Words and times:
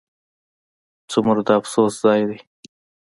ځومره 1.11 1.41
د 1.47 1.49
افسوس 1.59 1.93
ځاي 2.03 2.21
دي 2.29 2.39